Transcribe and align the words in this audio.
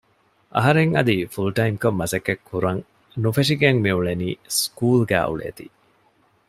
އަހަރެން 0.55 0.91
އަދި 0.95 1.15
ފުލް 1.33 1.53
ޓައިމްކޮށް 1.57 1.99
މަސައްކަތްކުރަން 1.99 2.81
ނުފެށިގެން 3.21 3.79
މިއުޅެނީ 3.85 4.29
ސްކޫލުގައި 4.59 5.27
އުޅޭތީ 5.29 5.65